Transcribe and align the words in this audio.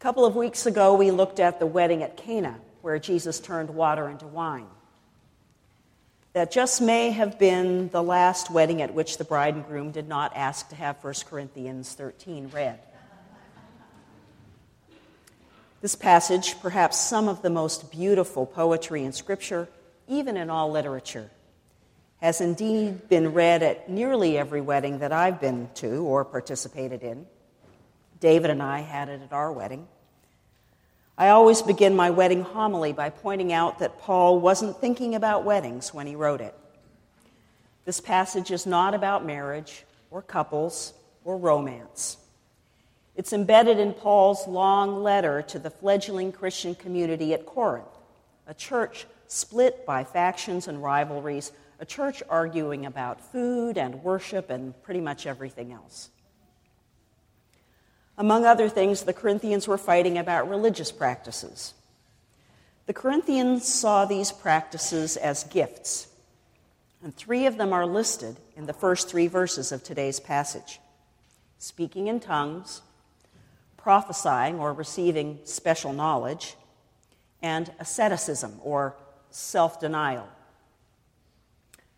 A 0.00 0.02
couple 0.02 0.24
of 0.24 0.34
weeks 0.34 0.64
ago, 0.64 0.94
we 0.94 1.10
looked 1.10 1.40
at 1.40 1.58
the 1.58 1.66
wedding 1.66 2.02
at 2.02 2.16
Cana, 2.16 2.58
where 2.80 2.98
Jesus 2.98 3.38
turned 3.38 3.68
water 3.68 4.08
into 4.08 4.26
wine. 4.26 4.66
That 6.32 6.50
just 6.50 6.80
may 6.80 7.10
have 7.10 7.38
been 7.38 7.90
the 7.90 8.02
last 8.02 8.50
wedding 8.50 8.80
at 8.80 8.94
which 8.94 9.18
the 9.18 9.24
bride 9.24 9.56
and 9.56 9.66
groom 9.66 9.90
did 9.90 10.08
not 10.08 10.34
ask 10.34 10.70
to 10.70 10.74
have 10.74 10.96
1 11.04 11.12
Corinthians 11.28 11.92
13 11.92 12.48
read. 12.48 12.78
This 15.82 15.96
passage, 15.96 16.58
perhaps 16.62 16.98
some 16.98 17.28
of 17.28 17.42
the 17.42 17.50
most 17.50 17.90
beautiful 17.90 18.46
poetry 18.46 19.04
in 19.04 19.12
Scripture, 19.12 19.68
even 20.08 20.38
in 20.38 20.48
all 20.48 20.70
literature, 20.70 21.30
has 22.22 22.40
indeed 22.40 23.10
been 23.10 23.34
read 23.34 23.62
at 23.62 23.90
nearly 23.90 24.38
every 24.38 24.62
wedding 24.62 25.00
that 25.00 25.12
I've 25.12 25.42
been 25.42 25.68
to 25.74 26.04
or 26.04 26.24
participated 26.24 27.02
in. 27.02 27.26
David 28.20 28.50
and 28.50 28.62
I 28.62 28.80
had 28.80 29.08
it 29.08 29.22
at 29.22 29.32
our 29.32 29.50
wedding. 29.50 29.88
I 31.18 31.30
always 31.30 31.60
begin 31.60 31.96
my 31.96 32.10
wedding 32.10 32.42
homily 32.42 32.92
by 32.92 33.10
pointing 33.10 33.52
out 33.52 33.80
that 33.80 33.98
Paul 33.98 34.40
wasn't 34.40 34.80
thinking 34.80 35.14
about 35.14 35.44
weddings 35.44 35.92
when 35.92 36.06
he 36.06 36.14
wrote 36.16 36.40
it. 36.40 36.54
This 37.84 38.00
passage 38.00 38.50
is 38.50 38.66
not 38.66 38.94
about 38.94 39.26
marriage 39.26 39.84
or 40.10 40.22
couples 40.22 40.94
or 41.24 41.36
romance. 41.36 42.16
It's 43.16 43.32
embedded 43.32 43.78
in 43.78 43.92
Paul's 43.92 44.46
long 44.46 45.02
letter 45.02 45.42
to 45.42 45.58
the 45.58 45.70
fledgling 45.70 46.32
Christian 46.32 46.74
community 46.74 47.34
at 47.34 47.44
Corinth, 47.44 47.88
a 48.46 48.54
church 48.54 49.06
split 49.26 49.84
by 49.84 50.04
factions 50.04 50.68
and 50.68 50.82
rivalries, 50.82 51.52
a 51.78 51.84
church 51.84 52.22
arguing 52.28 52.86
about 52.86 53.20
food 53.20 53.76
and 53.76 54.02
worship 54.02 54.50
and 54.50 54.80
pretty 54.82 55.00
much 55.00 55.26
everything 55.26 55.72
else. 55.72 56.10
Among 58.20 58.44
other 58.44 58.68
things, 58.68 59.04
the 59.04 59.14
Corinthians 59.14 59.66
were 59.66 59.78
fighting 59.78 60.18
about 60.18 60.50
religious 60.50 60.92
practices. 60.92 61.72
The 62.84 62.92
Corinthians 62.92 63.66
saw 63.66 64.04
these 64.04 64.30
practices 64.30 65.16
as 65.16 65.44
gifts, 65.44 66.06
and 67.02 67.16
three 67.16 67.46
of 67.46 67.56
them 67.56 67.72
are 67.72 67.86
listed 67.86 68.36
in 68.54 68.66
the 68.66 68.74
first 68.74 69.08
three 69.08 69.26
verses 69.26 69.72
of 69.72 69.82
today's 69.82 70.20
passage 70.20 70.80
speaking 71.56 72.08
in 72.08 72.20
tongues, 72.20 72.82
prophesying 73.78 74.58
or 74.58 74.74
receiving 74.74 75.38
special 75.44 75.94
knowledge, 75.94 76.56
and 77.40 77.72
asceticism 77.78 78.60
or 78.62 78.96
self 79.30 79.80
denial. 79.80 80.28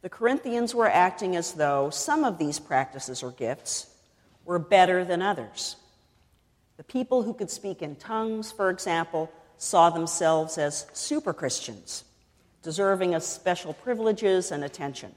The 0.02 0.08
Corinthians 0.08 0.72
were 0.72 0.88
acting 0.88 1.34
as 1.34 1.54
though 1.54 1.90
some 1.90 2.22
of 2.22 2.38
these 2.38 2.60
practices 2.60 3.24
or 3.24 3.32
gifts 3.32 3.88
were 4.44 4.60
better 4.60 5.04
than 5.04 5.20
others. 5.20 5.74
The 6.82 6.92
people 6.92 7.22
who 7.22 7.32
could 7.32 7.48
speak 7.48 7.80
in 7.80 7.94
tongues, 7.94 8.50
for 8.50 8.68
example, 8.68 9.30
saw 9.56 9.88
themselves 9.88 10.58
as 10.58 10.84
super 10.92 11.32
Christians, 11.32 12.02
deserving 12.64 13.14
of 13.14 13.22
special 13.22 13.72
privileges 13.72 14.50
and 14.50 14.64
attention. 14.64 15.14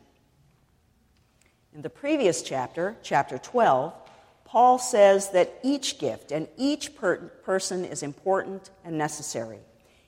In 1.74 1.82
the 1.82 1.90
previous 1.90 2.44
chapter, 2.44 2.96
chapter 3.02 3.40
12, 3.40 3.96
Paul 4.44 4.78
says 4.78 5.32
that 5.32 5.56
each 5.64 5.98
gift 5.98 6.32
and 6.32 6.48
each 6.56 6.96
per- 6.96 7.18
person 7.44 7.84
is 7.84 8.04
important 8.04 8.70
and 8.84 8.96
necessary. 8.96 9.58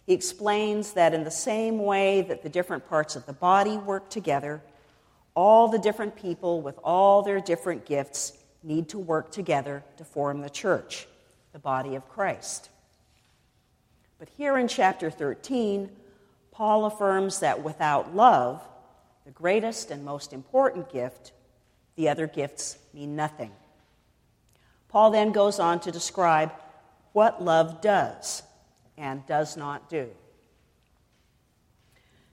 He 0.05 0.13
explains 0.13 0.93
that 0.93 1.15
in 1.15 1.23
the 1.23 1.31
same 1.31 1.79
way 1.79 2.21
that 2.21 2.43
the 2.43 2.49
different 2.49 2.87
parts 2.87 3.15
of 3.15 3.25
the 3.25 3.33
body 3.33 3.77
work 3.77 4.11
together, 4.11 4.61
all 5.33 5.69
the 5.69 5.79
different 5.79 6.15
people 6.15 6.61
with 6.61 6.77
all 6.83 7.23
their 7.23 7.41
different 7.41 7.87
gifts 7.87 8.33
need 8.61 8.89
to 8.89 8.99
work 8.99 9.31
together 9.31 9.83
to 9.97 10.05
form 10.05 10.41
the 10.41 10.51
church 10.51 11.07
the 11.57 11.61
body 11.61 11.95
of 11.95 12.07
Christ. 12.07 12.69
But 14.19 14.29
here 14.37 14.59
in 14.59 14.67
chapter 14.67 15.09
13, 15.09 15.89
Paul 16.51 16.85
affirms 16.85 17.39
that 17.39 17.63
without 17.63 18.15
love, 18.15 18.61
the 19.25 19.31
greatest 19.31 19.89
and 19.89 20.05
most 20.05 20.33
important 20.33 20.93
gift, 20.93 21.31
the 21.95 22.09
other 22.09 22.27
gifts 22.27 22.77
mean 22.93 23.15
nothing. 23.15 23.51
Paul 24.89 25.09
then 25.09 25.31
goes 25.31 25.57
on 25.57 25.79
to 25.79 25.91
describe 25.91 26.51
what 27.13 27.43
love 27.43 27.81
does 27.81 28.43
and 28.95 29.25
does 29.25 29.57
not 29.57 29.89
do. 29.89 30.11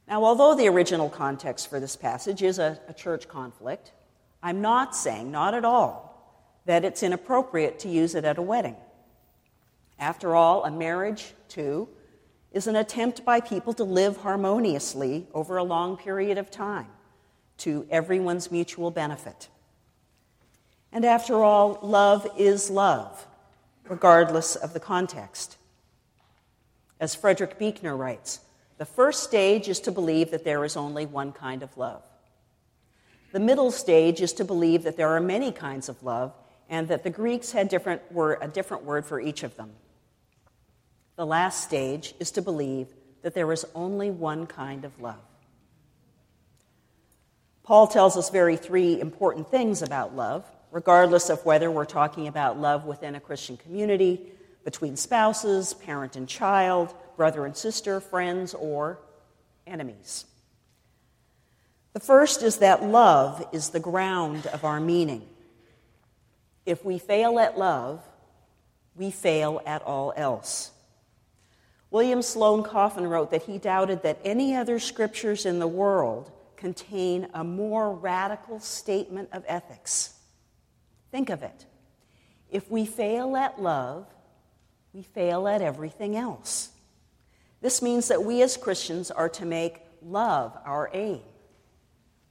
Now, 0.07 0.23
although 0.23 0.55
the 0.55 0.69
original 0.69 1.09
context 1.09 1.71
for 1.71 1.81
this 1.81 1.97
passage 1.97 2.43
is 2.43 2.59
a, 2.59 2.79
a, 2.89 2.93
church 2.93 3.27
conflict, 3.27 3.91
I'm 4.43 4.61
not 4.61 4.95
saying, 4.95 5.31
not 5.31 5.55
at 5.55 5.65
all, 5.65 6.61
that 6.67 6.85
it's 6.85 7.03
inappropriate 7.03 7.79
to 7.79 7.89
use 7.89 8.15
it 8.15 8.27
at 8.27 8.37
a 8.37 8.43
wedding. 8.43 8.77
After 9.99 10.35
all, 10.35 10.65
a 10.65 10.71
marriage, 10.71 11.35
too, 11.49 11.89
is 12.53 12.67
an 12.67 12.77
attempt 12.77 13.25
by 13.25 13.41
people 13.41 13.73
to 13.75 13.85
live 13.85 14.19
harmoniously 14.19 15.27
over 15.35 15.57
a 15.57 15.65
long 15.65 15.97
period 15.97 16.39
of 16.39 16.51
time 16.51 16.89
to 17.59 17.87
everyone's 17.91 18.51
mutual 18.51 18.91
benefit. 18.91 19.49
And 20.93 21.05
after 21.05 21.43
all, 21.43 21.79
love 21.83 22.27
is 22.39 22.71
love, 22.71 23.27
regardless 23.89 24.55
of 24.55 24.73
the 24.73 24.81
context. 24.81 25.57
As 27.01 27.15
Frederick 27.15 27.59
Buechner 27.59 27.97
writes, 27.97 28.41
the 28.79 28.85
first 28.85 29.25
stage 29.25 29.69
is 29.69 29.81
to 29.81 29.93
believe 29.93 30.31
that 30.31 30.45
there 30.45 30.65
is 30.65 30.77
only 30.77 31.07
one 31.07 31.33
kind 31.33 31.63
of 31.63 31.77
love. 31.77 32.03
The 33.33 33.41
middle 33.41 33.73
stage 33.73 34.21
is 34.21 34.33
to 34.35 34.45
believe 34.45 34.85
that 34.85 34.97
there 34.97 35.09
are 35.09 35.21
many 35.21 35.51
kinds 35.51 35.89
of 35.89 36.03
love 36.05 36.33
and 36.69 36.87
that 36.89 37.03
the 37.03 37.11
Greeks 37.11 37.51
had 37.51 37.69
different 37.69 38.01
word, 38.13 38.39
a 38.41 38.49
different 38.49 38.85
word 38.85 39.05
for 39.05 39.21
each 39.21 39.43
of 39.43 39.57
them. 39.57 39.73
The 41.17 41.27
last 41.27 41.63
stage 41.63 42.15
is 42.19 42.33
to 42.33 42.43
believe 42.43 42.89
that 43.23 43.35
there 43.35 43.51
is 43.53 43.65
only 43.75 44.11
one 44.11 44.47
kind 44.47 44.85
of 44.85 45.01
love. 45.01 45.23
Paul 47.63 47.87
tells 47.87 48.17
us 48.17 48.29
very 48.31 48.57
three 48.57 49.01
important 49.01 49.51
things 49.51 49.81
about 49.81 50.15
love, 50.15 50.45
regardless 50.71 51.31
of 51.31 51.45
whether 51.47 51.71
we're 51.71 51.87
talking 51.87 52.29
about 52.29 52.59
love 52.59 52.85
within 52.85 53.15
a 53.15 53.21
Christian 53.21 53.57
community, 53.57 54.21
between 54.65 54.97
spouses, 54.97 55.73
parent 55.73 56.17
and 56.17 56.29
child, 56.29 56.95
brother 57.17 57.47
and 57.47 57.57
sister, 57.57 58.01
friends, 58.01 58.55
or 58.55 58.99
enemies. 59.67 60.25
The 61.93 62.01
first 62.01 62.43
is 62.43 62.59
that 62.59 62.83
love 62.83 63.47
is 63.53 63.71
the 63.71 63.81
ground 63.81 64.47
of 64.49 64.65
our 64.65 64.81
meaning. 64.81 65.23
If 66.67 66.85
we 66.85 66.99
fail 66.99 67.39
at 67.39 67.57
love, 67.57 68.03
we 68.97 69.11
fail 69.11 69.63
at 69.65 69.83
all 69.83 70.13
else. 70.17 70.73
William 71.95 72.23
Sloane 72.23 72.65
Coffin 72.65 73.07
wrote 73.07 73.31
that 73.31 73.45
he 73.45 73.57
doubted 73.57 74.03
that 74.03 74.19
any 74.25 74.57
other 74.57 74.81
scriptures 74.81 75.47
in 75.47 75.61
the 75.61 75.69
world 75.69 76.33
contain 76.57 77.29
a 77.33 77.45
more 77.45 77.95
radical 77.95 78.59
statement 78.59 79.29
of 79.31 79.45
ethics. 79.47 80.19
Think 81.13 81.31
of 81.31 81.45
it. 81.45 81.67
If 82.51 82.69
we 82.69 82.85
fail 82.85 83.37
at 83.37 83.63
love, 83.63 84.09
we 84.93 85.05
fail 85.05 85.47
at 85.47 85.63
everything 85.63 86.17
else. 86.17 86.71
This 87.61 87.81
means 87.81 88.09
that 88.09 88.25
we 88.25 88.43
as 88.43 88.57
Christians 88.57 89.13
are 89.13 89.29
to 89.29 89.47
make 89.47 89.81
love 90.03 90.59
our 90.65 90.91
aim, 90.95 91.21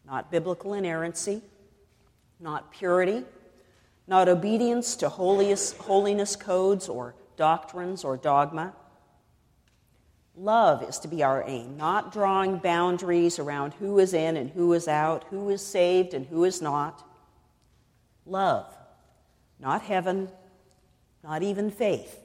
not 0.05 0.29
biblical 0.29 0.73
inerrancy, 0.73 1.41
not 2.37 2.69
purity, 2.69 3.23
not 4.07 4.27
obedience 4.27 4.97
to 4.97 5.07
holiness 5.07 6.35
codes 6.35 6.89
or 6.89 7.15
doctrines 7.37 8.03
or 8.03 8.17
dogma. 8.17 8.73
Love 10.35 10.81
is 10.83 10.97
to 10.99 11.07
be 11.07 11.21
our 11.21 11.43
aim, 11.47 11.77
not 11.77 12.11
drawing 12.11 12.57
boundaries 12.57 13.37
around 13.37 13.73
who 13.75 13.99
is 13.99 14.13
in 14.13 14.35
and 14.35 14.49
who 14.49 14.73
is 14.73 14.87
out, 14.87 15.23
who 15.29 15.49
is 15.49 15.65
saved 15.65 16.13
and 16.13 16.25
who 16.25 16.43
is 16.43 16.61
not. 16.61 17.03
Love, 18.25 18.75
not 19.59 19.83
heaven, 19.83 20.27
not 21.23 21.43
even 21.43 21.69
faith. 21.69 22.19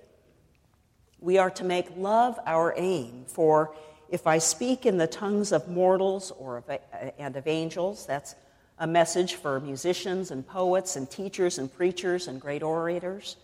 We 1.20 1.36
are 1.36 1.50
to 1.50 1.64
make 1.64 1.96
love 1.96 2.38
our 2.46 2.72
aim, 2.76 3.24
for 3.26 3.74
if 4.08 4.26
I 4.26 4.38
speak 4.38 4.86
in 4.86 4.96
the 4.96 5.06
tongues 5.06 5.52
of 5.52 5.68
mortals 5.68 6.30
or 6.38 6.58
of, 6.58 6.70
and 7.18 7.36
of 7.36 7.46
angels, 7.46 8.06
that's 8.06 8.34
a 8.78 8.86
message 8.86 9.34
for 9.34 9.60
musicians 9.60 10.30
and 10.30 10.46
poets 10.46 10.96
and 10.96 11.10
teachers 11.10 11.58
and 11.58 11.72
preachers 11.72 12.26
and 12.26 12.40
great 12.40 12.62
orators. 12.62 13.36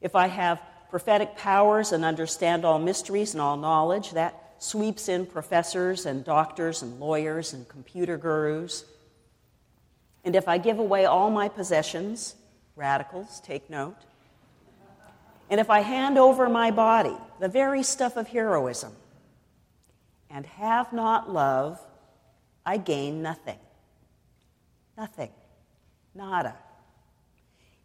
If 0.00 0.14
I 0.14 0.28
have 0.28 0.60
prophetic 0.90 1.36
powers 1.36 1.92
and 1.92 2.04
understand 2.04 2.64
all 2.64 2.78
mysteries 2.78 3.34
and 3.34 3.40
all 3.40 3.56
knowledge. 3.56 4.12
That 4.12 4.54
sweeps 4.58 5.08
in 5.08 5.26
professors 5.26 6.06
and 6.06 6.24
doctors 6.24 6.82
and 6.82 6.98
lawyers 6.98 7.52
and 7.52 7.68
computer 7.68 8.16
gurus. 8.16 8.84
And 10.24 10.34
if 10.34 10.48
I 10.48 10.58
give 10.58 10.78
away 10.78 11.04
all 11.04 11.30
my 11.30 11.48
possessions, 11.48 12.34
radicals, 12.76 13.40
take 13.40 13.70
note. 13.70 13.96
And 15.50 15.60
if 15.60 15.70
I 15.70 15.80
hand 15.80 16.18
over 16.18 16.48
my 16.48 16.70
body, 16.70 17.16
the 17.40 17.48
very 17.48 17.82
stuff 17.82 18.16
of 18.16 18.28
heroism, 18.28 18.92
and 20.30 20.44
have 20.44 20.92
not 20.92 21.32
love, 21.32 21.80
I 22.66 22.76
gain 22.76 23.22
nothing. 23.22 23.58
Nothing. 24.96 25.30
Nada. 26.14 26.54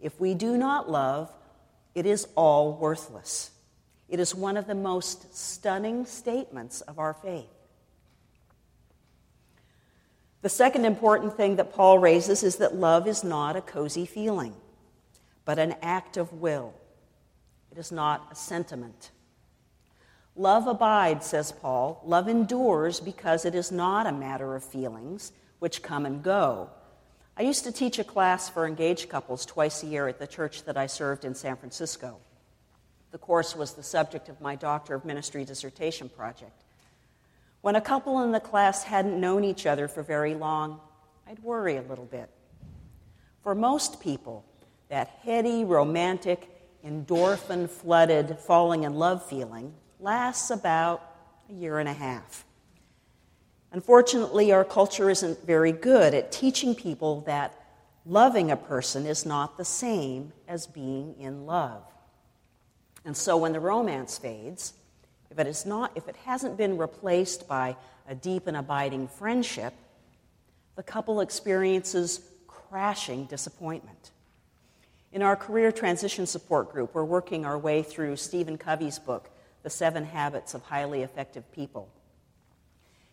If 0.02 0.20
we 0.20 0.34
do 0.34 0.58
not 0.58 0.90
love, 0.90 1.32
it 1.96 2.06
is 2.06 2.28
all 2.36 2.74
worthless. 2.74 3.52
It 4.10 4.20
is 4.20 4.36
one 4.36 4.58
of 4.58 4.68
the 4.68 4.76
most 4.76 5.36
stunning 5.36 6.06
statements 6.06 6.82
of 6.82 7.00
our 7.00 7.14
faith. 7.14 7.46
The 10.42 10.50
second 10.50 10.86
important 10.86 11.38
thing 11.38 11.56
that 11.56 11.74
Paul 11.74 12.00
raises 12.00 12.44
is 12.44 12.58
that 12.58 12.76
love 12.76 13.08
is 13.08 13.24
not 13.24 13.56
a 13.56 13.62
cozy 13.62 14.06
feeling, 14.06 14.54
but 15.46 15.58
an 15.58 15.76
act 15.82 16.18
of 16.18 16.34
will. 16.34 16.74
It 17.72 17.78
is 17.78 17.92
not 17.92 18.28
a 18.32 18.36
sentiment. 18.36 19.12
Love 20.36 20.68
abides, 20.68 21.28
says 21.28 21.52
Paul. 21.52 22.02
Love 22.06 22.28
endures 22.28 23.00
because 23.00 23.46
it 23.46 23.56
is 23.56 23.72
not 23.72 24.06
a 24.06 24.12
matter 24.12 24.56
of 24.56 24.64
feelings 24.64 25.32
which 25.60 25.82
come 25.82 26.06
and 26.06 26.22
go. 26.22 26.70
I 27.36 27.42
used 27.42 27.64
to 27.64 27.72
teach 27.72 27.98
a 27.98 28.04
class 28.04 28.48
for 28.48 28.68
engaged 28.68 29.10
couples 29.10 29.46
twice 29.46 29.82
a 29.82 29.88
year 29.88 30.08
at 30.08 30.20
the 30.20 30.28
church 30.28 30.66
that 30.66 30.78
I 30.78 30.86
served 30.86 31.26
in 31.26 31.34
San 31.34 31.58
Francisco. 31.58 32.18
The 33.12 33.18
course 33.18 33.56
was 33.56 33.74
the 33.74 33.82
subject 33.82 34.30
of 34.30 34.40
my 34.40 34.56
Doctor 34.56 34.94
of 34.94 35.04
Ministry 35.04 35.44
dissertation 35.44 36.10
project. 36.10 36.64
When 37.62 37.76
a 37.76 37.82
couple 37.82 38.22
in 38.22 38.32
the 38.32 38.40
class 38.40 38.84
hadn't 38.84 39.20
known 39.20 39.44
each 39.44 39.66
other 39.66 39.88
for 39.88 40.04
very 40.04 40.36
long, 40.36 40.80
I'd 41.28 41.40
worry 41.40 41.78
a 41.78 41.82
little 41.82 42.06
bit. 42.06 42.30
For 43.42 43.56
most 43.56 44.00
people, 44.00 44.46
that 44.90 45.08
heady, 45.24 45.64
romantic, 45.64 46.50
endorphin 46.86 47.68
flooded 47.68 48.38
falling 48.38 48.84
in 48.84 48.94
love 48.94 49.26
feeling 49.28 49.74
lasts 50.00 50.52
about 50.52 51.02
a 51.50 51.54
year 51.54 51.80
and 51.80 51.90
a 51.90 51.94
half. 51.94 52.46
Unfortunately, 53.74 54.52
our 54.52 54.64
culture 54.64 55.10
isn't 55.10 55.46
very 55.48 55.72
good 55.72 56.14
at 56.14 56.32
teaching 56.32 56.76
people 56.76 57.22
that 57.22 57.60
loving 58.06 58.52
a 58.52 58.56
person 58.56 59.08
is 59.08 59.26
not 59.26 59.58
the 59.58 59.66
same 59.66 60.32
as 60.48 60.68
being 60.68 61.16
in 61.20 61.48
love. 61.48 61.82
And 63.04 63.18
so 63.18 63.36
when 63.36 63.52
the 63.52 63.60
romance 63.60 64.20
fades, 64.20 64.74
if 65.32 65.40
it, 65.40 65.48
is 65.48 65.66
not, 65.66 65.92
if 65.96 66.08
it 66.08 66.16
hasn't 66.18 66.56
been 66.56 66.78
replaced 66.78 67.48
by 67.48 67.76
a 68.08 68.14
deep 68.14 68.46
and 68.46 68.56
abiding 68.56 69.08
friendship, 69.08 69.74
the 70.76 70.84
couple 70.84 71.20
experiences 71.20 72.22
crashing 72.48 73.26
disappointment. 73.26 74.12
In 75.12 75.24
our 75.24 75.36
career 75.36 75.72
transition 75.72 76.28
support 76.28 76.72
group, 76.72 76.94
we're 76.94 77.04
working 77.04 77.44
our 77.44 77.58
way 77.58 77.82
through 77.82 78.18
Stephen 78.18 78.58
Covey's 78.58 79.00
book, 79.00 79.32
the 79.64 79.70
Seven 79.72 80.06
Habits 80.06 80.54
of 80.54 80.62
Highly 80.62 81.02
Effective 81.02 81.52
People. 81.52 81.90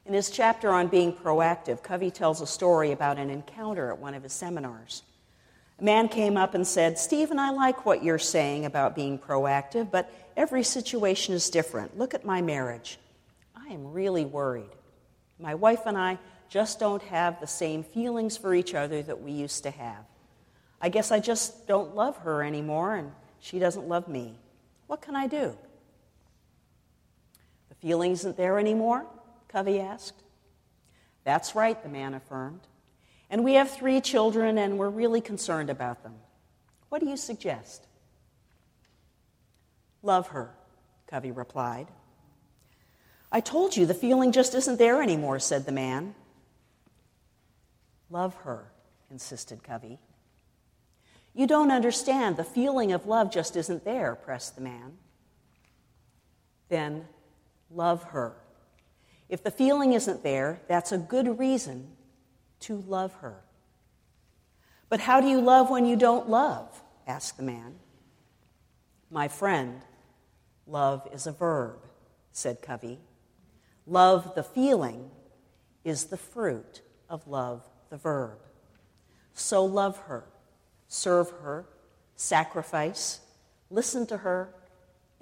In 0.07 0.15
his 0.15 0.31
chapter 0.31 0.71
on 0.71 0.89
being 0.89 1.13
proactive, 1.13 1.83
Covey 1.83 2.11
tells 2.11 2.41
a 2.41 2.47
story 2.47 2.93
about 2.93 3.19
an 3.19 3.31
encounter 3.31 3.91
at 3.91 3.99
one 3.99 4.15
of 4.15 4.23
his 4.23 4.33
seminars. 4.33 5.03
A 5.79 5.85
man 5.85 6.09
came 6.09 6.37
up 6.37 6.55
and 6.55 6.67
said, 6.67 6.99
Stephen, 6.99 7.39
I 7.39 7.51
like 7.51 7.87
what 7.87 8.03
you're 8.03 8.19
saying 8.19 8.67
about 8.67 8.95
being 8.95 9.19
proactive, 9.19 9.91
but 9.91 10.13
every 10.37 10.63
situation 10.63 11.35
is 11.35 11.49
different. 11.49 11.97
Look 11.97 12.13
at 12.15 12.25
my 12.25 12.43
marriage. 12.43 12.99
I 13.55 13.69
am 13.69 13.93
really 13.93 14.25
worried. 14.25 14.71
My 15.39 15.55
wife 15.55 15.87
and 15.87 15.97
I 15.97 16.19
just 16.49 16.81
don't 16.81 17.03
have 17.05 17.41
the 17.41 17.47
same 17.47 17.83
feelings 17.83 18.37
for 18.37 18.55
each 18.55 18.75
other 18.75 19.03
that 19.03 19.23
we 19.23 19.33
used 19.33 19.63
to 19.63 19.71
have. 19.71 20.05
I 20.83 20.89
guess 20.89 21.13
I 21.13 21.21
just 21.21 21.67
don't 21.67 21.95
love 21.95 22.17
her 22.19 22.43
anymore, 22.43 22.97
and 22.97 23.13
she 23.39 23.59
doesn't 23.59 23.89
love 23.89 24.09
me. 24.09 24.35
What 24.87 25.01
can 25.01 25.15
I 25.15 25.29
do? 25.29 25.57
The 27.69 27.75
feeling 27.77 28.13
isn't 28.13 28.37
there 28.37 28.59
anymore? 28.59 29.07
Covey 29.51 29.81
asked. 29.81 30.23
That's 31.25 31.55
right, 31.55 31.83
the 31.83 31.89
man 31.89 32.15
affirmed. 32.15 32.61
And 33.29 33.45
we 33.45 33.55
have 33.55 33.71
three 33.71 34.01
children, 34.01 34.59
and 34.59 34.79
we're 34.79 34.89
really 34.89 35.21
concerned 35.21 35.71
about 35.71 36.03
them. 36.03 36.15
What 36.89 37.01
do 37.01 37.09
you 37.09 37.17
suggest? 37.17 37.87
Love 40.03 40.29
her, 40.29 40.51
Covey 41.09 41.33
replied. 41.33 41.89
I 43.33 43.41
told 43.41 43.77
you 43.77 43.87
the 43.87 43.95
feeling 43.95 44.33
just 44.33 44.55
isn't 44.55 44.79
there 44.79 45.03
anymore, 45.03 45.39
said 45.41 45.67
the 45.67 45.73
man. 45.73 46.15
Love 48.09 48.35
her, 48.37 48.71
insisted 49.11 49.63
Covey. 49.63 49.99
You 51.35 51.47
don't 51.47 51.71
understand. 51.71 52.37
The 52.37 52.45
feeling 52.45 52.93
of 52.93 53.07
love 53.07 53.33
just 53.33 53.57
isn't 53.57 53.85
there, 53.85 54.15
pressed 54.15 54.55
the 54.57 54.63
man. 54.63 54.99
Then 56.69 57.07
love 57.71 58.03
her. 58.05 58.35
If 59.31 59.45
the 59.45 59.53
feeling 59.53 59.93
isn't 59.93 60.25
there, 60.25 60.61
that's 60.67 60.91
a 60.91 60.99
good 60.99 61.39
reason 61.39 61.87
to 62.61 62.83
love 62.89 63.15
her. 63.15 63.45
But 64.89 64.99
how 64.99 65.21
do 65.21 65.29
you 65.29 65.41
love 65.41 65.71
when 65.71 65.87
you 65.87 65.95
don't 65.95 66.29
love? 66.29 66.83
asked 67.07 67.37
the 67.37 67.45
man. 67.45 67.77
My 69.09 69.29
friend, 69.29 69.83
love 70.67 71.09
is 71.13 71.29
a 71.29 71.33
verb, 71.33 71.79
said 72.33 72.61
Covey. 72.61 72.99
Love 73.87 74.35
the 74.35 74.43
feeling 74.43 75.11
is 75.85 76.07
the 76.07 76.17
fruit 76.17 76.83
of 77.09 77.29
love 77.29 77.63
the 77.89 77.97
verb. 77.97 78.39
So 79.33 79.65
love 79.65 79.97
her, 80.09 80.25
serve 80.89 81.31
her, 81.43 81.67
sacrifice, 82.17 83.21
listen 83.71 84.07
to 84.09 84.19
her, 84.19 84.53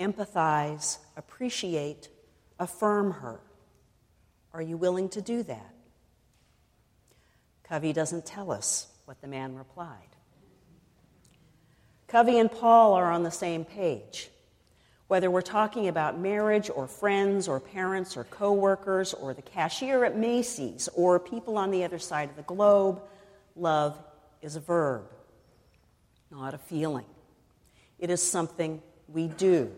empathize, 0.00 0.96
appreciate, 1.14 2.08
affirm 2.58 3.12
her. 3.12 3.40
Are 4.52 4.62
you 4.62 4.76
willing 4.76 5.08
to 5.10 5.22
do 5.22 5.42
that? 5.44 5.74
Covey 7.64 7.92
doesn't 7.92 8.24
tell 8.24 8.50
us 8.50 8.86
what 9.04 9.20
the 9.20 9.26
man 9.26 9.54
replied. 9.54 10.08
Covey 12.06 12.38
and 12.38 12.50
Paul 12.50 12.94
are 12.94 13.12
on 13.12 13.22
the 13.22 13.30
same 13.30 13.64
page. 13.64 14.30
Whether 15.08 15.30
we're 15.30 15.40
talking 15.42 15.88
about 15.88 16.18
marriage 16.18 16.70
or 16.74 16.86
friends 16.86 17.48
or 17.48 17.60
parents 17.60 18.16
or 18.16 18.24
coworkers 18.24 19.14
or 19.14 19.32
the 19.34 19.42
cashier 19.42 20.04
at 20.04 20.16
Macy's 20.16 20.88
or 20.94 21.18
people 21.18 21.56
on 21.56 21.70
the 21.70 21.84
other 21.84 21.98
side 21.98 22.30
of 22.30 22.36
the 22.36 22.42
globe, 22.42 23.02
love 23.56 23.98
is 24.42 24.56
a 24.56 24.60
verb, 24.60 25.04
not 26.30 26.54
a 26.54 26.58
feeling. 26.58 27.06
It 27.98 28.10
is 28.10 28.22
something 28.22 28.82
we 29.08 29.28
do. 29.28 29.72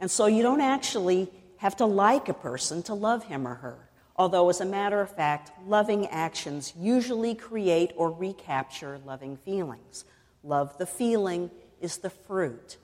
And 0.00 0.10
so 0.10 0.26
you 0.26 0.42
don't 0.42 0.60
actually 0.60 1.30
have 1.58 1.76
to 1.76 1.86
like 1.86 2.28
a 2.28 2.34
person 2.34 2.82
to 2.84 2.94
love 2.94 3.24
him 3.24 3.46
or 3.46 3.54
her. 3.56 3.88
Although, 4.16 4.48
as 4.48 4.60
a 4.60 4.64
matter 4.64 5.00
of 5.00 5.14
fact, 5.14 5.52
loving 5.66 6.06
actions 6.08 6.72
usually 6.76 7.34
create 7.34 7.92
or 7.96 8.10
recapture 8.10 8.98
loving 9.04 9.36
feelings. 9.36 10.04
Love 10.42 10.76
the 10.78 10.86
feeling 10.86 11.50
is 11.80 11.98
the 11.98 12.10
fruit 12.10 12.78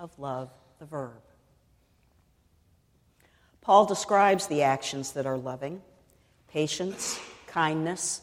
of 0.00 0.18
love 0.18 0.50
the 0.78 0.86
verb. 0.86 1.20
Paul 3.60 3.84
describes 3.84 4.46
the 4.46 4.62
actions 4.62 5.12
that 5.12 5.26
are 5.26 5.36
loving 5.36 5.82
patience, 6.48 7.20
kindness, 7.46 8.22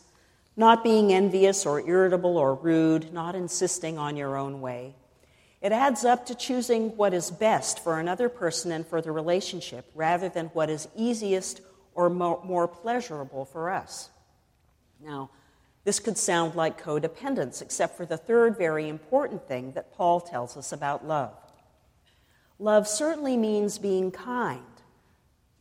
not 0.58 0.84
being 0.84 1.14
envious 1.14 1.66
or 1.66 1.88
irritable 1.88 2.38
or 2.38 2.56
rude, 2.56 3.14
not 3.14 3.36
insisting 3.36 4.00
on 4.00 4.18
your 4.18 4.36
own 4.36 4.62
way, 4.62 4.96
it 5.66 5.72
adds 5.72 6.06
up 6.06 6.28
to 6.28 6.36
choosing 6.36 6.96
what 6.96 7.12
is 7.12 7.32
best 7.32 7.80
for 7.80 8.00
another 8.00 8.30
person 8.30 8.72
and 8.72 8.86
for 8.86 9.02
the 9.02 9.12
relationship 9.12 9.90
rather 9.96 10.30
than 10.30 10.46
what 10.54 10.70
is 10.70 10.88
easiest 10.96 11.60
or 11.96 12.08
more, 12.08 12.40
more 12.46 12.68
pleasurable 12.68 13.46
for 13.46 13.72
us. 13.72 14.12
Now, 15.04 15.32
this 15.84 16.00
could 16.00 16.20
sound 16.20 16.54
like 16.54 16.80
codependence, 16.80 17.64
except 17.64 17.98
for 17.98 18.06
the 18.06 18.16
third 18.16 18.60
very 18.60 18.88
important 18.88 19.48
thing 19.48 19.72
that 19.72 19.92
Paul 19.92 20.22
tells 20.22 20.56
us 20.56 20.72
about 20.72 21.08
love. 21.08 21.34
Love 22.60 22.88
certainly 22.88 23.36
means 23.36 23.80
being 23.80 24.12
kind, 24.12 24.62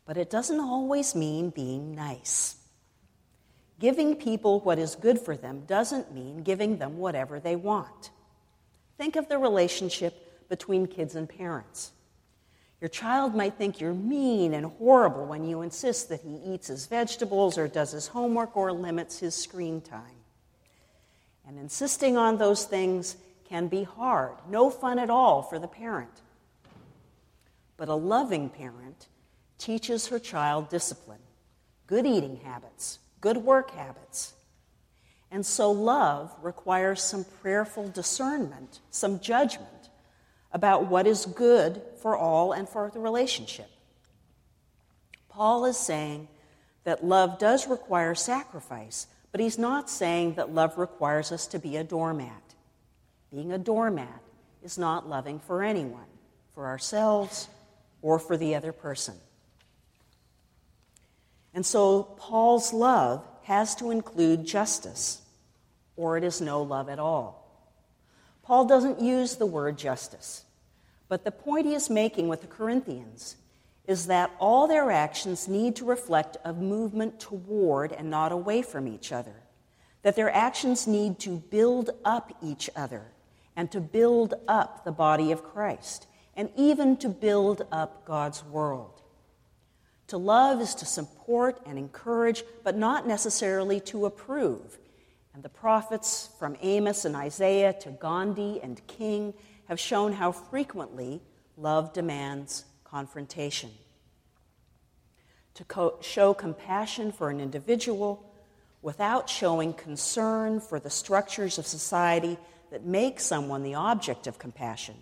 but 0.04 0.18
it 0.18 0.28
doesn't 0.28 0.61
always 0.61 1.14
mean 1.14 1.49
being 1.49 1.94
nice. 1.94 2.56
Giving 3.80 4.16
people 4.16 4.61
what 4.61 4.78
is 4.78 4.96
good 4.96 5.18
for 5.18 5.34
them 5.34 5.62
doesn't 5.66 6.12
mean 6.12 6.42
giving 6.42 6.76
them 6.76 6.99
whatever 6.99 7.40
they 7.40 7.56
want. 7.56 8.11
Think 8.97 9.17
of 9.17 9.29
the 9.29 9.39
relationship 9.39 10.49
between 10.49 10.87
kids 10.87 11.15
and 11.15 11.29
parents. 11.29 11.93
Your 12.81 12.89
child 12.89 13.35
might 13.35 13.55
think 13.55 13.81
you're 13.81 13.95
mean 13.95 14.53
and 14.53 14.67
horrible 14.67 15.25
when 15.25 15.45
you 15.45 15.63
insist 15.63 16.09
that 16.11 16.21
he 16.21 16.37
eats 16.45 16.67
his 16.67 16.87
vegetables 16.87 17.57
or 17.57 17.67
does 17.67 17.93
his 17.93 18.09
homework 18.09 18.57
or 18.57 18.73
limits 18.73 19.19
his 19.19 19.35
screen 19.35 19.81
time. 19.81 20.03
And 21.47 21.59
insisting 21.59 22.17
on 22.17 22.37
those 22.37 22.65
things 22.65 23.17
can 23.49 23.69
be 23.69 23.85
hard, 23.85 24.35
no 24.49 24.71
fun 24.71 24.99
at 24.99 25.11
all 25.11 25.43
for 25.43 25.59
the 25.59 25.69
parent. 25.69 26.21
But 27.77 27.89
a 27.89 27.95
loving 27.95 28.49
parent 28.49 29.09
teaches 29.59 30.09
her 30.09 30.19
child 30.19 30.69
discipline, 30.69 31.21
good 31.87 32.07
eating 32.07 32.37
habits, 32.37 32.99
good 33.21 33.39
work 33.39 33.71
habits, 33.71 34.35
and 35.35 35.45
so 35.45 35.73
love 35.73 36.33
requires 36.43 37.03
some 37.03 37.25
prayerful 37.43 37.88
discernment, 37.88 38.79
some 38.93 39.19
judgment 39.19 39.91
about 40.53 40.87
what 40.87 41.09
is 41.09 41.26
good 41.26 41.83
for 42.00 42.17
all 42.17 42.53
and 42.53 42.69
for 42.69 42.88
the 42.95 43.00
relationship. 43.00 43.69
Paul 45.29 45.64
is 45.64 45.76
saying 45.76 46.29
that 46.85 47.05
love 47.05 47.41
does 47.41 47.67
require 47.67 48.14
sacrifice, 48.14 49.09
but 49.33 49.41
he's 49.41 49.59
not 49.59 49.91
saying 49.91 50.35
that 50.35 50.55
love 50.55 50.79
requires 50.79 51.33
us 51.33 51.49
to 51.49 51.59
be 51.59 51.79
a 51.79 51.83
doormat. 51.83 52.55
Being 53.33 53.50
a 53.50 53.59
doormat 53.59 54.23
is 54.62 54.79
not 54.79 55.09
loving 55.09 55.41
for 55.41 55.64
anyone, 55.64 56.07
for 56.55 56.69
ourselves, 56.69 57.49
or 58.03 58.21
for 58.21 58.37
the 58.37 58.55
other 58.55 58.71
person. 58.71 59.17
And 61.53 61.67
so 61.67 62.05
Paul's 62.05 62.73
love 62.73 63.26
has 63.43 63.75
to 63.76 63.91
include 63.91 64.47
justice, 64.47 65.23
or 65.97 66.17
it 66.17 66.25
is 66.25 66.41
no 66.41 66.63
love 66.63 66.89
at 66.89 66.99
all. 66.99 67.41
Paul 68.43 68.67
doesn't 68.67 69.01
use 69.01 69.37
the 69.37 69.47
word 69.47 69.79
justice, 69.79 70.45
but 71.09 71.25
the 71.25 71.31
point 71.31 71.67
he 71.67 71.75
is 71.75 71.89
making 71.89 72.29
with 72.29 72.43
the 72.43 72.47
Corinthians 72.47 73.37
is 73.87 74.07
that 74.07 74.31
all 74.39 74.67
their 74.67 74.91
actions 74.91 75.49
need 75.49 75.77
to 75.77 75.85
reflect 75.85 76.37
a 76.45 76.53
movement 76.53 77.21
toward 77.21 77.93
and 77.93 78.11
not 78.11 78.33
away 78.33 78.63
from 78.63 78.89
each 78.89 79.13
other, 79.13 79.35
that 80.03 80.17
their 80.17 80.31
actions 80.31 80.87
need 80.87 81.19
to 81.19 81.37
build 81.37 81.91
up 82.05 82.33
each 82.43 82.71
other 82.75 83.03
and 83.57 83.71
to 83.71 83.81
build 83.81 84.35
up 84.49 84.85
the 84.85 84.93
body 84.93 85.31
of 85.31 85.45
Christ, 85.45 86.07
and 86.35 86.51
even 86.57 86.97
to 86.97 87.09
build 87.09 87.67
up 87.71 88.05
God's 88.05 88.45
world. 88.45 89.01
To 90.09 90.19
love 90.19 90.61
is 90.61 90.75
to 90.77 90.87
support 90.87 91.61
and 91.65 91.79
encourage, 91.79 92.43
but 92.63 92.77
not 92.77 93.07
necessarily 93.07 93.81
to 93.81 94.07
approve. 94.07 94.79
And 95.35 95.43
the 95.43 95.49
prophets, 95.49 96.31
from 96.38 96.57
Amos 96.62 97.05
and 97.05 97.17
Isaiah 97.17 97.73
to 97.81 97.91
Gandhi 97.91 98.61
and 98.62 98.81
King, 98.87 99.35
have 99.69 99.81
shown 99.81 100.12
how 100.12 100.31
frequently 100.31 101.21
love 101.57 101.93
demands 101.93 102.64
confrontation. 102.85 103.71
To 105.55 105.64
co- 105.64 105.99
show 106.00 106.35
compassion 106.35 107.11
for 107.11 107.31
an 107.31 107.41
individual 107.41 108.33
without 108.81 109.29
showing 109.29 109.73
concern 109.73 110.61
for 110.61 110.79
the 110.79 110.91
structures 110.91 111.59
of 111.59 111.67
society 111.67 112.38
that 112.71 112.85
make 112.85 113.19
someone 113.19 113.62
the 113.62 113.75
object 113.75 114.26
of 114.26 114.38
compassion 114.38 114.97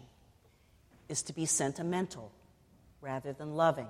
is 1.08 1.22
to 1.22 1.32
be 1.32 1.44
sentimental 1.44 2.32
rather 3.00 3.32
than 3.32 3.54
loving. 3.54 3.88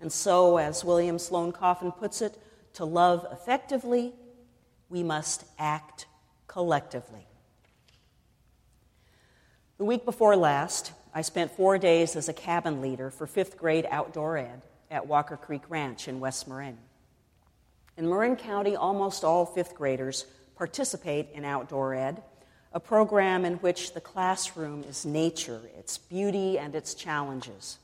And 0.00 0.10
so, 0.10 0.56
as 0.56 0.84
William 0.84 1.18
Sloane 1.18 1.52
Coffin 1.52 1.92
puts 1.92 2.22
it, 2.22 2.36
to 2.74 2.84
love 2.84 3.26
effectively, 3.30 4.12
we 4.90 5.02
must 5.02 5.44
act 5.58 6.06
collectively. 6.46 7.26
The 9.78 9.84
week 9.84 10.04
before 10.04 10.36
last, 10.36 10.92
I 11.14 11.22
spent 11.22 11.52
four 11.52 11.78
days 11.78 12.16
as 12.16 12.28
a 12.28 12.34
cabin 12.34 12.82
leader 12.82 13.10
for 13.10 13.26
fifth 13.26 13.56
grade 13.56 13.86
outdoor 13.90 14.36
ed 14.36 14.62
at 14.90 15.06
Walker 15.06 15.36
Creek 15.36 15.62
Ranch 15.68 16.08
in 16.08 16.20
West 16.20 16.46
Marin. 16.46 16.76
In 17.96 18.08
Marin 18.08 18.36
County, 18.36 18.76
almost 18.76 19.24
all 19.24 19.46
fifth 19.46 19.74
graders 19.74 20.26
participate 20.56 21.28
in 21.32 21.44
outdoor 21.44 21.94
ed, 21.94 22.22
a 22.72 22.80
program 22.80 23.44
in 23.44 23.54
which 23.54 23.94
the 23.94 24.00
classroom 24.00 24.84
is 24.84 25.06
nature, 25.06 25.62
its 25.78 25.98
beauty, 25.98 26.58
and 26.58 26.74
its 26.74 26.94
challenges. 26.94 27.78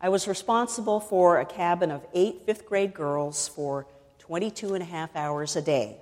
I 0.00 0.08
was 0.08 0.28
responsible 0.28 1.00
for 1.00 1.40
a 1.40 1.46
cabin 1.46 1.90
of 1.90 2.06
eight 2.14 2.42
fifth 2.46 2.66
grade 2.66 2.94
girls 2.94 3.48
for 3.48 3.86
22 4.26 4.72
and 4.72 4.82
a 4.82 4.86
half 4.86 5.14
hours 5.16 5.54
a 5.54 5.60
day. 5.60 5.98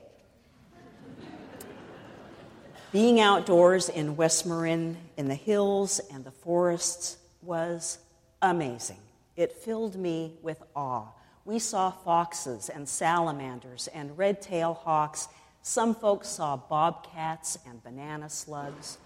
Being 2.93 3.19
outdoors 3.19 3.89
in 3.89 4.15
West 4.15 4.47
Marin, 4.47 4.97
in 5.17 5.27
the 5.27 5.35
hills 5.35 6.01
and 6.13 6.25
the 6.25 6.31
forests, 6.31 7.17
was 7.43 7.99
amazing. 8.41 9.01
It 9.35 9.51
filled 9.51 9.97
me 9.97 10.35
with 10.41 10.63
awe. 10.77 11.09
We 11.45 11.59
saw 11.59 11.91
foxes 11.91 12.69
and 12.69 12.89
salamanders 12.89 13.89
and 13.89 14.17
red 14.17 14.41
tail 14.41 14.75
hawks. 14.75 15.27
Some 15.63 15.93
folks 15.93 16.29
saw 16.29 16.57
bobcats 16.57 17.59
and 17.67 17.83
banana 17.83 18.31
slugs. 18.31 18.99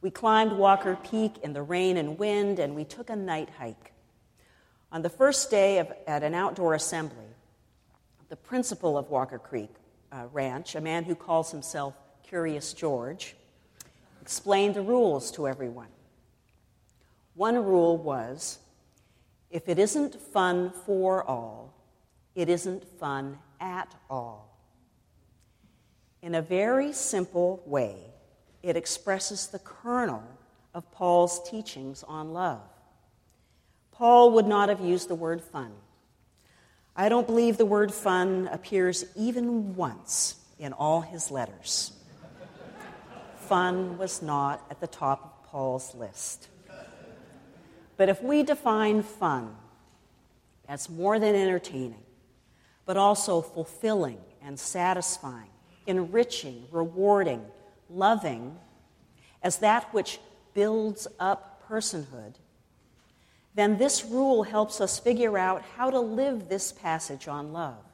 We 0.00 0.10
climbed 0.10 0.52
Walker 0.52 0.96
Peak 1.10 1.36
in 1.42 1.52
the 1.52 1.62
rain 1.62 1.98
and 1.98 2.18
wind, 2.18 2.58
and 2.58 2.74
we 2.74 2.84
took 2.84 3.10
a 3.10 3.16
night 3.16 3.50
hike. 3.58 3.92
On 4.90 5.02
the 5.02 5.10
first 5.10 5.50
day 5.50 5.78
of, 5.78 5.92
at 6.06 6.22
an 6.22 6.32
outdoor 6.34 6.72
assembly, 6.72 7.31
the 8.32 8.36
principal 8.36 8.96
of 8.96 9.10
Walker 9.10 9.38
Creek 9.38 9.68
uh, 10.10 10.24
Ranch, 10.32 10.74
a 10.74 10.80
man 10.80 11.04
who 11.04 11.14
calls 11.14 11.50
himself 11.50 11.92
Curious 12.26 12.72
George, 12.72 13.36
explained 14.22 14.74
the 14.74 14.80
rules 14.80 15.30
to 15.32 15.46
everyone. 15.46 15.90
One 17.34 17.62
rule 17.62 17.98
was 17.98 18.58
if 19.50 19.68
it 19.68 19.78
isn't 19.78 20.18
fun 20.18 20.70
for 20.86 21.22
all, 21.24 21.74
it 22.34 22.48
isn't 22.48 22.88
fun 22.98 23.38
at 23.60 23.94
all. 24.08 24.56
In 26.22 26.34
a 26.34 26.40
very 26.40 26.94
simple 26.94 27.62
way, 27.66 27.96
it 28.62 28.78
expresses 28.78 29.48
the 29.48 29.58
kernel 29.58 30.24
of 30.72 30.90
Paul's 30.90 31.46
teachings 31.50 32.02
on 32.02 32.32
love. 32.32 32.62
Paul 33.90 34.30
would 34.30 34.46
not 34.46 34.70
have 34.70 34.80
used 34.80 35.08
the 35.08 35.14
word 35.14 35.42
fun. 35.42 35.72
I 36.94 37.08
don't 37.08 37.26
believe 37.26 37.56
the 37.56 37.66
word 37.66 37.92
fun 37.92 38.48
appears 38.52 39.04
even 39.16 39.76
once 39.76 40.36
in 40.58 40.72
all 40.72 41.00
his 41.00 41.30
letters. 41.30 41.92
fun 43.36 43.96
was 43.96 44.20
not 44.20 44.64
at 44.70 44.80
the 44.80 44.86
top 44.86 45.24
of 45.24 45.50
Paul's 45.50 45.94
list. 45.94 46.48
But 47.96 48.08
if 48.08 48.22
we 48.22 48.42
define 48.42 49.02
fun 49.02 49.56
as 50.68 50.90
more 50.90 51.18
than 51.18 51.34
entertaining, 51.34 52.02
but 52.84 52.96
also 52.96 53.40
fulfilling 53.40 54.18
and 54.42 54.58
satisfying, 54.58 55.50
enriching, 55.86 56.66
rewarding, 56.70 57.42
loving, 57.88 58.58
as 59.42 59.58
that 59.58 59.92
which 59.94 60.18
builds 60.52 61.06
up 61.18 61.62
personhood, 61.68 62.34
then 63.54 63.76
this 63.76 64.04
rule 64.04 64.42
helps 64.42 64.80
us 64.80 64.98
figure 64.98 65.36
out 65.36 65.62
how 65.76 65.90
to 65.90 66.00
live 66.00 66.48
this 66.48 66.72
passage 66.72 67.28
on 67.28 67.52
love. 67.52 67.84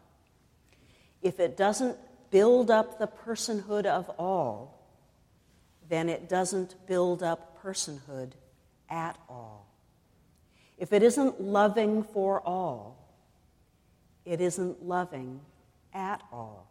If 1.21 1.41
it 1.41 1.57
doesn't 1.57 1.97
build 2.31 2.71
up 2.71 2.99
the 2.99 3.09
personhood 3.09 3.87
of 3.87 4.09
all, 4.19 4.87
then 5.89 6.09
it 6.09 6.29
doesn't 6.29 6.75
build 6.87 7.23
up 7.23 7.61
personhood 7.63 8.33
at 8.89 9.19
all. 9.29 9.67
If 10.77 10.93
it 10.93 11.03
isn't 11.03 11.41
loving 11.41 12.05
for 12.05 12.41
all, 12.41 12.97
it 14.25 14.41
isn't 14.41 14.85
loving 14.85 15.41
at 15.93 16.23
all. 16.33 16.71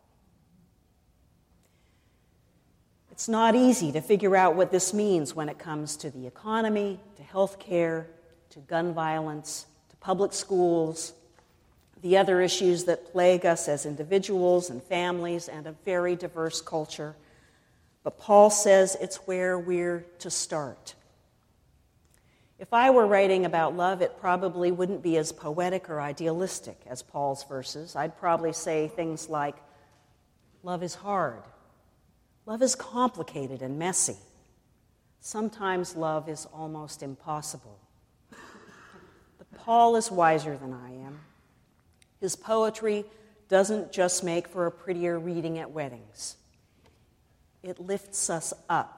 It's 3.11 3.27
not 3.27 3.55
easy 3.55 3.91
to 3.93 3.99
figure 3.99 4.35
out 4.35 4.55
what 4.55 4.71
this 4.71 4.93
means 4.93 5.35
when 5.35 5.49
it 5.49 5.57
comes 5.57 5.97
to 5.97 6.11
the 6.11 6.27
economy, 6.27 6.99
to 7.17 7.23
health 7.23 7.57
care, 7.57 8.07
to 8.51 8.59
gun 8.59 8.93
violence, 8.93 9.65
to 9.89 9.95
public 9.97 10.33
schools, 10.33 11.13
the 12.01 12.17
other 12.17 12.41
issues 12.41 12.85
that 12.85 13.11
plague 13.11 13.45
us 13.45 13.67
as 13.67 13.85
individuals 13.85 14.69
and 14.69 14.81
families 14.83 15.47
and 15.47 15.67
a 15.67 15.71
very 15.83 16.15
diverse 16.15 16.61
culture. 16.61 17.15
But 18.03 18.17
Paul 18.17 18.49
says 18.49 18.95
it's 19.01 19.17
where 19.27 19.57
we're 19.57 20.05
to 20.19 20.29
start. 20.29 20.95
If 22.59 22.73
I 22.73 22.89
were 22.89 23.05
writing 23.05 23.45
about 23.45 23.75
love, 23.75 24.01
it 24.01 24.19
probably 24.19 24.71
wouldn't 24.71 25.03
be 25.03 25.17
as 25.17 25.31
poetic 25.31 25.89
or 25.89 26.01
idealistic 26.01 26.79
as 26.87 27.03
Paul's 27.03 27.43
verses. 27.43 27.95
I'd 27.95 28.17
probably 28.17 28.53
say 28.53 28.87
things 28.87 29.29
like, 29.29 29.55
Love 30.63 30.83
is 30.83 30.95
hard. 30.95 31.43
Love 32.45 32.61
is 32.61 32.75
complicated 32.75 33.61
and 33.61 33.79
messy. 33.79 34.17
Sometimes 35.21 35.95
love 35.95 36.27
is 36.27 36.45
almost 36.53 37.03
impossible. 37.03 37.79
Paul 39.57 39.95
is 39.95 40.09
wiser 40.11 40.57
than 40.57 40.73
I 40.73 40.91
am. 41.05 41.19
His 42.19 42.35
poetry 42.35 43.05
doesn't 43.49 43.91
just 43.91 44.23
make 44.23 44.47
for 44.47 44.65
a 44.65 44.71
prettier 44.71 45.19
reading 45.19 45.57
at 45.59 45.71
weddings, 45.71 46.37
it 47.63 47.79
lifts 47.79 48.29
us 48.29 48.53
up 48.69 48.93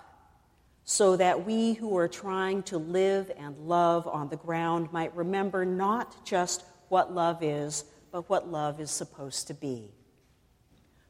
so 0.84 1.16
that 1.18 1.46
we 1.46 1.74
who 1.74 1.96
are 1.98 2.08
trying 2.08 2.64
to 2.64 2.78
live 2.80 3.32
and 3.38 3.56
love 3.60 4.08
on 4.08 4.28
the 4.30 4.36
ground 4.36 4.92
might 4.92 5.16
remember 5.16 5.64
not 5.64 6.26
just 6.26 6.64
what 6.88 7.14
love 7.14 7.44
is, 7.44 7.84
but 8.12 8.28
what 8.28 8.50
love 8.50 8.80
is 8.80 8.90
supposed 8.90 9.46
to 9.48 9.54
be. 9.54 9.92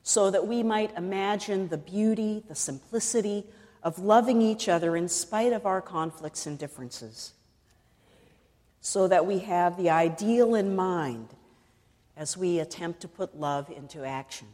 So 0.03 0.31
that 0.31 0.45
we 0.45 0.63
might 0.63 0.97
imagine 0.97 1.69
the 1.69 1.77
beauty, 1.77 2.43
the 2.49 2.55
simplicity 2.55 3.45
of 3.81 3.99
loving 3.99 4.41
each 4.41 4.67
other 4.67 4.97
in 4.97 5.07
spite 5.07 5.53
of 5.53 5.65
our 5.65 5.81
conflicts 5.81 6.45
and 6.45 6.59
differences 6.59 7.31
so 8.81 9.07
that 9.07 9.25
we 9.25 9.39
have 9.39 9.77
the 9.77 9.89
ideal 9.89 10.55
in 10.55 10.75
mind 10.75 11.27
as 12.15 12.35
we 12.35 12.59
attempt 12.59 13.01
to 13.01 13.07
put 13.07 13.39
love 13.39 13.69
into 13.69 14.03
action. 14.03 14.47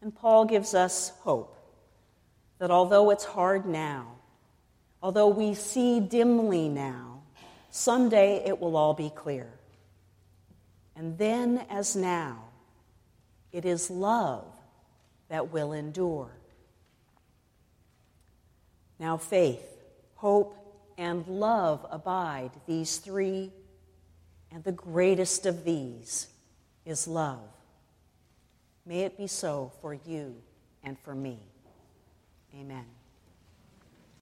And 0.00 0.14
Paul 0.14 0.44
gives 0.44 0.74
us 0.74 1.12
hope 1.20 1.56
that 2.58 2.70
although 2.70 3.10
it's 3.10 3.24
hard 3.24 3.66
now, 3.66 4.06
although 5.02 5.28
we 5.28 5.54
see 5.54 6.00
dimly 6.00 6.68
now, 6.68 7.22
someday 7.70 8.44
it 8.44 8.60
will 8.60 8.76
all 8.76 8.94
be 8.94 9.10
clear. 9.10 9.48
And 10.94 11.16
then, 11.18 11.64
as 11.70 11.96
now, 11.96 12.44
it 13.52 13.64
is 13.64 13.90
love 13.90 14.44
that 15.28 15.52
will 15.52 15.72
endure. 15.72 16.30
Now 18.98 19.16
faith, 19.16 19.64
hope, 20.16 20.56
and 20.98 21.26
love 21.26 21.86
abide, 21.90 22.50
these 22.66 22.98
three, 22.98 23.52
and 24.50 24.62
the 24.64 24.72
greatest 24.72 25.46
of 25.46 25.64
these 25.64 26.28
is 26.84 27.06
love. 27.08 27.48
May 28.84 29.00
it 29.00 29.16
be 29.16 29.26
so 29.26 29.72
for 29.80 29.94
you 29.94 30.34
and 30.82 30.98
for 30.98 31.14
me. 31.14 31.38
Amen. 32.54 32.84